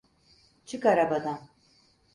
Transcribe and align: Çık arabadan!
Çık 0.65 0.85
arabadan! 0.85 1.49